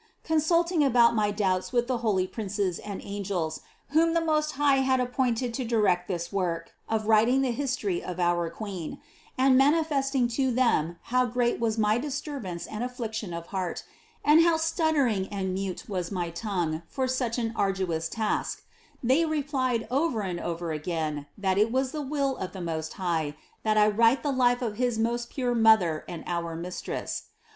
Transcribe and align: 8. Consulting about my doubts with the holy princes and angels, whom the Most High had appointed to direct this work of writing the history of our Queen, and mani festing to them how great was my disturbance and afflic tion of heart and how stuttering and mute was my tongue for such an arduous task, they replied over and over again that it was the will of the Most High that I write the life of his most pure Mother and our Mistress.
8. 0.23 0.27
Consulting 0.33 0.83
about 0.83 1.13
my 1.13 1.29
doubts 1.29 1.71
with 1.71 1.85
the 1.85 1.99
holy 1.99 2.25
princes 2.25 2.79
and 2.79 3.01
angels, 3.03 3.61
whom 3.89 4.15
the 4.15 4.19
Most 4.19 4.53
High 4.53 4.77
had 4.77 4.99
appointed 4.99 5.53
to 5.53 5.63
direct 5.63 6.07
this 6.07 6.33
work 6.33 6.71
of 6.89 7.05
writing 7.05 7.41
the 7.43 7.51
history 7.51 8.03
of 8.03 8.19
our 8.19 8.49
Queen, 8.49 8.99
and 9.37 9.59
mani 9.59 9.83
festing 9.83 10.27
to 10.37 10.49
them 10.51 10.97
how 11.03 11.27
great 11.27 11.59
was 11.59 11.77
my 11.77 11.99
disturbance 11.99 12.65
and 12.65 12.83
afflic 12.83 13.13
tion 13.13 13.31
of 13.31 13.45
heart 13.53 13.83
and 14.25 14.41
how 14.41 14.57
stuttering 14.57 15.27
and 15.27 15.53
mute 15.53 15.87
was 15.87 16.09
my 16.11 16.31
tongue 16.31 16.81
for 16.87 17.07
such 17.07 17.37
an 17.37 17.53
arduous 17.55 18.09
task, 18.09 18.63
they 19.03 19.23
replied 19.23 19.87
over 19.91 20.21
and 20.23 20.39
over 20.39 20.71
again 20.71 21.27
that 21.37 21.59
it 21.59 21.71
was 21.71 21.91
the 21.91 22.01
will 22.01 22.37
of 22.37 22.53
the 22.53 22.61
Most 22.61 22.93
High 22.93 23.35
that 23.61 23.77
I 23.77 23.87
write 23.87 24.23
the 24.23 24.31
life 24.33 24.63
of 24.63 24.77
his 24.77 24.97
most 24.97 25.29
pure 25.29 25.53
Mother 25.53 26.03
and 26.07 26.23
our 26.25 26.55
Mistress. 26.55 27.25